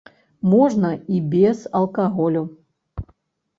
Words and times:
Можна 0.53 0.91
і 1.17 1.21
без 1.35 1.61
алкаголю. 1.83 2.43